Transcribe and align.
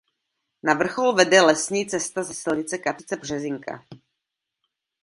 Na 0.63 0.73
vrchol 0.73 1.13
vede 1.15 1.41
lesní 1.41 1.85
cesta 1.87 2.23
ze 2.23 2.33
silnice 2.33 2.77
Katusice–Březinka. 2.77 3.85